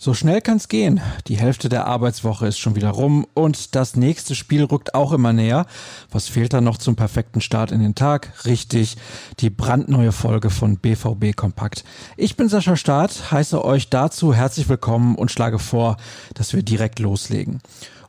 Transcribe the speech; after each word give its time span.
So 0.00 0.14
schnell 0.14 0.40
kann's 0.40 0.68
gehen. 0.68 1.02
Die 1.26 1.36
Hälfte 1.36 1.68
der 1.68 1.86
Arbeitswoche 1.86 2.46
ist 2.46 2.58
schon 2.58 2.76
wieder 2.76 2.88
rum 2.88 3.26
und 3.34 3.74
das 3.74 3.94
nächste 3.94 4.34
Spiel 4.34 4.64
rückt 4.64 4.94
auch 4.94 5.12
immer 5.12 5.34
näher. 5.34 5.66
Was 6.10 6.28
fehlt 6.28 6.54
dann 6.54 6.64
noch 6.64 6.78
zum 6.78 6.96
perfekten 6.96 7.42
Start 7.42 7.72
in 7.72 7.80
den 7.80 7.94
Tag? 7.94 8.32
Richtig, 8.46 8.96
die 9.40 9.50
brandneue 9.50 10.12
Folge 10.12 10.48
von 10.48 10.78
BVB 10.78 11.36
Kompakt. 11.36 11.84
Ich 12.16 12.36
bin 12.36 12.48
Sascha 12.48 12.76
Staat, 12.76 13.32
heiße 13.32 13.62
euch 13.62 13.90
dazu 13.90 14.32
herzlich 14.32 14.70
willkommen 14.70 15.14
und 15.14 15.30
schlage 15.30 15.58
vor, 15.58 15.98
dass 16.32 16.54
wir 16.54 16.62
direkt 16.62 17.00
loslegen. 17.00 17.60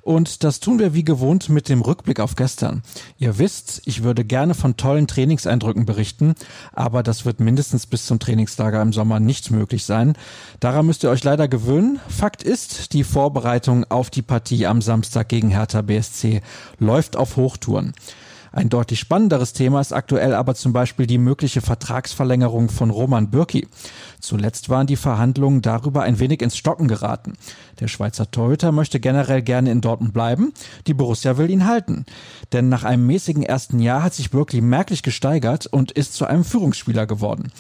Und 0.10 0.44
das 0.44 0.60
tun 0.60 0.80
wir 0.80 0.96
wie 0.96 1.04
gewohnt 1.04 1.50
mit 1.50 1.70
dem 1.70 1.82
Rückblick 1.82 2.20
auf 2.20 2.36
gestern. 2.36 2.82
Ihr 3.20 3.38
wisst, 3.38 3.84
ich 3.86 4.02
würde 4.02 4.26
gerne 4.26 4.56
von 4.56 4.76
tollen 4.76 5.06
Trainingseindrücken 5.06 5.86
berichten, 5.86 6.34
aber 6.74 7.04
das 7.04 7.26
wird 7.26 7.40
mindestens 7.40 7.86
bis 7.86 8.08
zum 8.08 8.18
Trainingslager 8.18 8.82
im 8.82 8.92
Sommer 8.92 9.20
nicht 9.20 9.52
möglich 9.52 9.86
sein. 9.86 10.16
Daran 10.60 10.88
müsst 10.88 11.04
ihr 11.04 11.12
euch 11.12 11.24
leider 11.24 11.48
gewöhnen. 11.48 12.00
Fakt 12.08 12.42
ist, 12.42 12.94
die 12.94 13.04
Vorbereitung 13.04 13.86
auf 13.92 14.10
die 14.10 14.24
Partie 14.24 14.66
am 14.66 14.82
Samstag 14.82 15.30
gegen 15.30 15.52
Hertha 15.52 15.84
BSC 15.84 16.42
läuft 16.80 17.16
auf 17.16 17.36
Hochtouren. 17.36 17.94
Ein 18.52 18.70
deutlich 18.70 19.00
spannenderes 19.00 19.54
Thema 19.54 19.80
ist 19.80 19.94
aktuell 19.94 20.34
aber 20.34 20.56
zum 20.56 20.74
Beispiel 20.74 21.06
die 21.06 21.18
mögliche 21.18 21.62
Vertragsverlängerung 21.62 22.70
von 22.70 22.90
Roman 22.90 23.30
Bürki. 23.30 23.68
Zuletzt 24.20 24.70
waren 24.70 24.88
die 24.88 24.96
Verhandlungen 24.96 25.62
darüber 25.62 26.04
ein 26.04 26.20
wenig 26.20 26.42
ins 26.42 26.58
Stocken 26.58 26.88
geraten. 26.88 27.34
Der 27.80 27.88
Schweizer 27.88 28.32
Torhüter 28.32 28.72
möchte 28.72 29.00
generell 29.00 29.42
gerne 29.42 29.72
in 29.72 29.82
Dortmund 29.82 30.14
bleiben. 30.14 30.54
Die 30.88 30.94
Borussia 30.94 31.38
will 31.38 31.50
ihn 31.50 31.66
halten. 31.66 32.06
Denn 32.52 32.70
nach 32.70 32.84
einem 32.84 33.06
mäßigen 33.06 33.44
ersten 33.44 33.80
Jahr 33.80 34.04
hat 34.04 34.14
sich 34.14 34.32
Bürki 34.32 34.62
merklich 34.62 35.04
gesteigert 35.04 35.68
und 35.68 35.92
ist 35.92 36.14
zu 36.14 36.26
einem 36.26 36.44
Führungsspieler 36.44 37.06
geworden. 37.06 37.52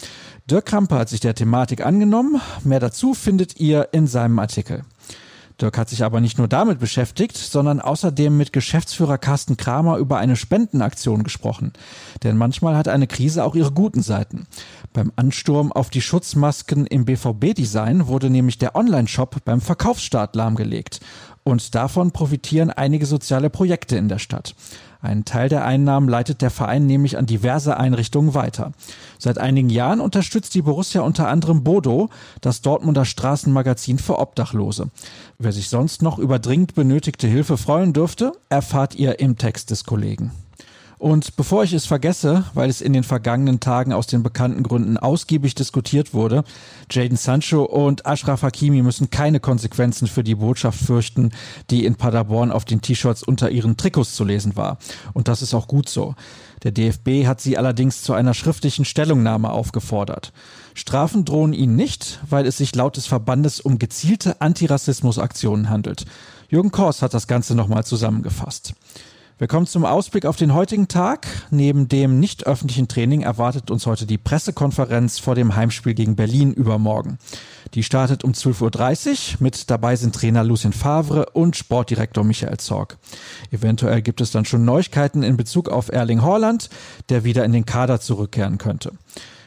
Dirk 0.49 0.66
Krampe 0.66 0.95
hat 0.95 1.09
sich 1.09 1.19
der 1.19 1.35
Thematik 1.35 1.85
angenommen. 1.85 2.41
Mehr 2.63 2.80
dazu 2.80 3.14
findet 3.14 3.59
ihr 3.59 3.89
in 3.92 4.08
seinem 4.08 4.39
Artikel. 4.39 4.83
Dirk 5.61 5.77
hat 5.77 5.89
sich 5.89 6.03
aber 6.03 6.21
nicht 6.21 6.38
nur 6.38 6.47
damit 6.47 6.79
beschäftigt, 6.79 7.38
sondern 7.38 7.81
außerdem 7.81 8.35
mit 8.35 8.53
Geschäftsführer 8.53 9.17
Carsten 9.17 9.57
Kramer 9.57 9.97
über 9.97 10.17
eine 10.17 10.35
Spendenaktion 10.35 11.23
gesprochen. 11.23 11.73
Denn 12.23 12.38
manchmal 12.38 12.77
hat 12.77 12.88
eine 12.88 13.07
Krise 13.07 13.43
auch 13.43 13.55
ihre 13.55 13.71
guten 13.71 14.02
Seiten. 14.02 14.47
Beim 14.93 15.11
Ansturm 15.15 15.71
auf 15.71 15.89
die 15.89 16.02
Schutzmasken 16.02 16.85
im 16.87 17.05
BVB-Design 17.05 18.07
wurde 18.07 18.30
nämlich 18.30 18.57
der 18.57 18.75
Online-Shop 18.75 19.43
beim 19.45 19.61
Verkaufsstart 19.61 20.35
lahmgelegt. 20.35 21.02
Und 21.50 21.73
davon 21.73 22.11
profitieren 22.11 22.69
einige 22.69 23.08
soziale 23.08 23.50
Projekte 23.50 23.97
in 23.97 24.08
der 24.08 24.19
Stadt. 24.19 24.53
Einen 25.02 25.25
Teil 25.25 25.50
der 25.50 25.66
Einnahmen 25.66 26.08
leitet 26.08 26.44
der 26.44 26.52
Verein 26.52 26.86
nämlich 26.86 27.17
an 27.17 27.25
diverse 27.25 27.75
Einrichtungen 27.78 28.36
weiter. 28.36 28.73
Seit 29.17 29.39
einigen 29.39 29.70
Jahren 29.70 30.00
unterstützt 30.00 30.53
die 30.53 30.61
Borussia 30.61 31.02
unter 31.02 31.27
anderem 31.27 31.64
Bodo, 31.64 32.09
das 32.42 32.61
Dortmunder 32.61 33.05
Straßenmagazin 33.05 33.97
für 33.97 34.20
Obdachlose. 34.20 34.89
Wer 35.39 35.52
sich 35.52 35.70
sonst 35.70 36.03
noch 36.03 36.20
über 36.20 36.38
dringend 36.38 36.75
benötigte 36.75 37.27
Hilfe 37.27 37.58
freuen 37.58 37.94
dürfte, 37.94 38.33
erfahrt 38.50 38.94
ihr 38.94 39.20
im 39.20 39.38
Text 39.38 39.72
des 39.72 39.86
Kollegen. 39.86 40.31
Und 41.00 41.38
bevor 41.38 41.64
ich 41.64 41.72
es 41.72 41.86
vergesse, 41.86 42.44
weil 42.53 42.69
es 42.69 42.81
in 42.81 42.92
den 42.92 43.05
vergangenen 43.05 43.61
Tagen 43.61 43.94
aus 43.94 44.05
den 44.05 44.22
bekannten 44.22 44.64
Gründen 44.64 44.97
ausgiebig 44.97 45.55
diskutiert 45.55 46.14
wurde, 46.14 46.44
Jaden 46.92 47.16
Sancho 47.16 47.64
und 47.64 48.05
Ashraf 48.05 48.42
Hakimi 48.42 48.81
müssen 48.81 49.09
keine 49.09 49.39
Konsequenzen 49.39 50.09
für 50.09 50.25
die 50.25 50.36
Botschaft 50.36 50.77
fürchten, 50.77 51.31
die 51.70 51.86
in 51.86 51.95
Paderborn 51.95 52.52
auf 52.52 52.66
den 52.66 52.81
T-Shirts 52.81 53.23
unter 53.23 53.50
ihren 53.50 53.77
Trikots 53.77 54.14
zu 54.14 54.25
lesen 54.25 54.58
war. 54.58 54.77
Und 55.14 55.30
das 55.30 55.42
ist 55.42 55.53
auch 55.53 55.70
gut 55.70 55.88
so. 55.88 56.16
Der 56.64 56.73
DFB 56.73 57.25
hat 57.25 57.39
sie 57.39 57.58
allerdings 57.58 58.03
zu 58.03 58.11
einer 58.11 58.33
schriftlichen 58.33 58.83
Stellungnahme 58.83 59.52
aufgefordert. 59.52 60.33
Strafen 60.73 61.23
drohen 61.23 61.53
ihnen 61.53 61.77
nicht, 61.77 62.20
weil 62.30 62.45
es 62.45 62.58
sich 62.58 62.75
laut 62.75 62.97
des 62.97 63.08
Verbandes 63.08 63.61
um 63.61 63.80
gezielte 63.80 64.42
Antirassismusaktionen 64.42 65.70
handelt. 65.70 66.03
Jürgen 66.50 66.72
Kors 66.72 67.02
hat 67.02 67.14
das 67.14 67.27
Ganze 67.27 67.55
nochmal 67.55 67.86
zusammengefasst. 67.86 68.73
Wir 69.39 69.48
kommen 69.48 69.67
zum 69.67 69.86
Ausblick 69.86 70.26
auf 70.26 70.36
den 70.36 70.54
heutigen 70.54 70.89
Tag. 70.89 71.26
Neben 71.50 71.88
dem 71.88 72.20
nicht 72.20 72.45
öffentlichen 72.45 72.89
Training 72.89 73.22
erwartet 73.22 73.72
uns 73.72 73.86
heute 73.86 74.05
die 74.05 74.17
Pressekonferenz 74.17 75.17
vor 75.17 75.33
dem 75.33 75.55
Heimspiel 75.55 75.94
gegen 75.94 76.17
Berlin 76.17 76.52
übermorgen. 76.52 77.20
Die 77.73 77.83
startet 77.83 78.26
um 78.26 78.33
12.30 78.33 79.36
Uhr. 79.36 79.38
Mit 79.39 79.70
dabei 79.70 79.95
sind 79.95 80.14
Trainer 80.14 80.44
Lucien 80.44 80.73
Favre 80.73 81.28
und 81.32 81.55
Sportdirektor 81.55 82.26
Michael 82.26 82.58
Zorg. 82.58 82.98
Eventuell 83.49 84.02
gibt 84.02 84.20
es 84.20 84.32
dann 84.32 84.44
schon 84.44 84.66
Neuigkeiten 84.66 85.23
in 85.23 85.38
Bezug 85.38 85.70
auf 85.70 85.88
Erling 85.88 86.22
Horland, 86.22 86.70
der 87.08 87.23
wieder 87.23 87.45
in 87.45 87.54
den 87.54 87.66
Kader 87.66 88.02
zurückkehren 88.02 88.58
könnte. 88.58 88.92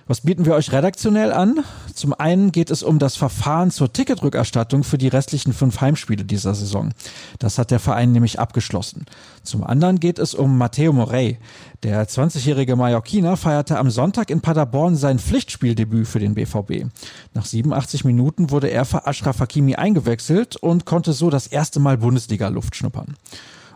Was 0.08 0.22
bieten 0.22 0.44
wir 0.44 0.54
euch 0.54 0.72
redaktionell 0.72 1.32
an? 1.32 1.60
Zum 1.94 2.12
einen 2.12 2.50
geht 2.50 2.70
es 2.70 2.82
um 2.82 2.98
das 2.98 3.14
Verfahren 3.14 3.70
zur 3.70 3.92
Ticketrückerstattung 3.92 4.82
für 4.82 4.98
die 4.98 5.08
restlichen 5.08 5.52
fünf 5.52 5.80
Heimspiele 5.80 6.24
dieser 6.24 6.54
Saison. 6.54 6.90
Das 7.38 7.56
hat 7.56 7.70
der 7.70 7.78
Verein 7.78 8.10
nämlich 8.10 8.40
abgeschlossen. 8.40 9.06
Zum 9.44 9.62
anderen 9.62 10.00
geht 10.00 10.18
es 10.18 10.34
um 10.34 10.58
Matteo 10.58 10.92
Morey. 10.92 11.38
Der 11.84 12.08
20-jährige 12.08 12.74
Mallorquiner 12.74 13.36
feierte 13.36 13.78
am 13.78 13.90
Sonntag 13.90 14.30
in 14.30 14.40
Paderborn 14.40 14.96
sein 14.96 15.20
Pflichtspieldebüt 15.20 16.08
für 16.08 16.18
den 16.18 16.34
BVB. 16.34 16.86
Nach 17.34 17.44
87 17.44 18.04
Minuten 18.04 18.50
wurde 18.50 18.68
er 18.68 18.84
für 18.84 19.06
Ashraf 19.06 19.38
Hakimi 19.38 19.76
eingewechselt 19.76 20.56
und 20.56 20.84
konnte 20.84 21.12
so 21.12 21.30
das 21.30 21.46
erste 21.46 21.78
Mal 21.78 21.98
Bundesliga-Luft 21.98 22.74
schnuppern. 22.74 23.16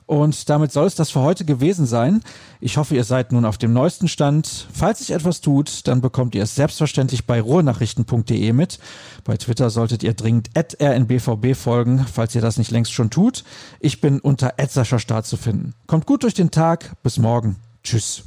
Und 0.06 0.48
damit 0.48 0.70
soll 0.70 0.86
es 0.86 0.94
das 0.94 1.10
für 1.10 1.20
heute 1.20 1.44
gewesen 1.44 1.84
sein. 1.84 2.22
Ich 2.60 2.76
hoffe, 2.76 2.94
ihr 2.94 3.02
seid 3.02 3.32
nun 3.32 3.44
auf 3.44 3.58
dem 3.58 3.72
neuesten 3.72 4.06
Stand. 4.06 4.68
Falls 4.72 5.00
sich 5.00 5.10
etwas 5.10 5.40
tut, 5.40 5.86
dann 5.88 6.00
bekommt 6.00 6.36
ihr 6.36 6.44
es 6.44 6.54
selbstverständlich 6.54 7.26
bei 7.26 7.40
ruhrnachrichten.de 7.40 8.52
mit. 8.52 8.78
Bei 9.24 9.36
Twitter 9.36 9.68
solltet 9.68 10.04
ihr 10.04 10.14
dringend 10.14 10.50
rnbvb 10.56 11.54
folgen, 11.54 12.06
falls 12.10 12.36
ihr 12.36 12.40
das 12.40 12.56
nicht 12.56 12.70
längst 12.70 12.92
schon 12.92 13.10
tut. 13.10 13.42
Ich 13.80 14.00
bin 14.00 14.20
unter 14.20 14.54
Start 14.84 15.26
zu 15.26 15.36
finden. 15.36 15.74
Kommt 15.88 16.06
gut 16.06 16.22
durch 16.22 16.34
den 16.34 16.52
Tag. 16.52 16.94
Bis 17.02 17.18
morgen. 17.18 17.56
Tschüss. 17.82 18.26